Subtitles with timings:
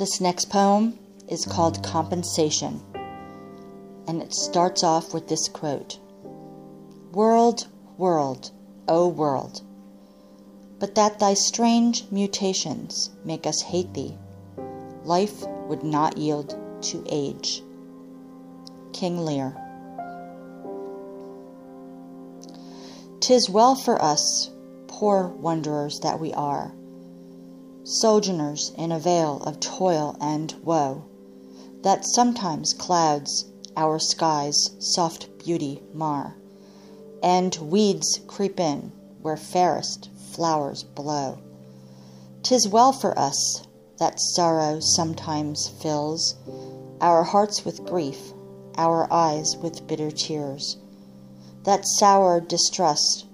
[0.00, 0.98] This next poem
[1.28, 2.80] is called Compensation,
[4.08, 5.98] and it starts off with this quote
[7.12, 7.66] World,
[7.98, 8.50] world,
[8.88, 9.60] O world,
[10.78, 14.16] but that thy strange mutations make us hate thee,
[15.04, 17.62] life would not yield to age.
[18.94, 19.69] King Lear.
[23.30, 24.50] Tis well for us,
[24.88, 26.74] poor wanderers that we are,
[27.84, 31.04] sojourners in a vale of toil and woe,
[31.82, 33.44] that sometimes clouds
[33.76, 36.34] our skies' soft beauty mar,
[37.22, 38.90] and weeds creep in
[39.22, 41.38] where fairest flowers blow.
[42.42, 43.62] Tis well for us
[44.00, 46.34] that sorrow sometimes fills
[47.00, 48.32] our hearts with grief,
[48.76, 50.78] our eyes with bitter tears
[51.64, 53.26] that sour distrust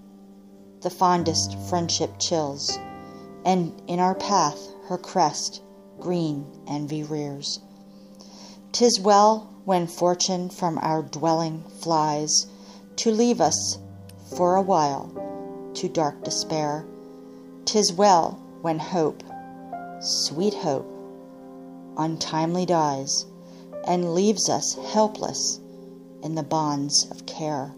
[0.83, 2.79] the fondest friendship chills,
[3.45, 5.63] and in our path her crest
[5.99, 7.61] green envy rears.
[8.73, 12.47] Tis well when fortune from our dwelling flies
[12.97, 13.79] to leave us
[14.37, 15.11] for a while
[15.75, 16.85] to dark despair.
[17.65, 19.23] Tis well when hope,
[20.01, 20.87] sweet hope,
[21.97, 23.27] untimely dies
[23.87, 25.59] and leaves us helpless
[26.23, 27.75] in the bonds of care.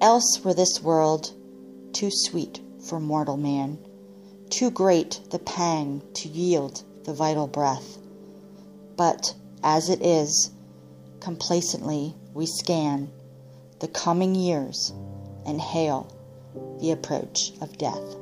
[0.00, 1.32] Else were this world
[1.92, 3.78] too sweet for mortal man,
[4.48, 7.98] too great the pang to yield the vital breath.
[8.96, 10.52] But as it is,
[11.20, 13.10] complacently we scan
[13.80, 14.92] the coming years
[15.44, 16.10] and hail
[16.80, 18.16] the approach of death.